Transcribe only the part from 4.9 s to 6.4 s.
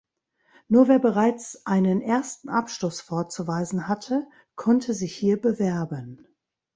sich hier bewerben.